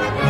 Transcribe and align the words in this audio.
Música 0.00 0.29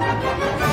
Música 0.00 0.69